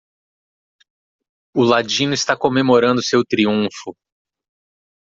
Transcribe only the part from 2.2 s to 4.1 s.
comemorando seu triunfo.